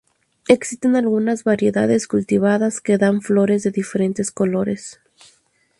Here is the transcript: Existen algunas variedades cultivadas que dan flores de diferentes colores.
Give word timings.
Existen 0.47 0.95
algunas 0.95 1.43
variedades 1.43 2.07
cultivadas 2.07 2.81
que 2.81 2.97
dan 2.97 3.21
flores 3.21 3.61
de 3.61 3.69
diferentes 3.69 4.31
colores. 4.31 4.99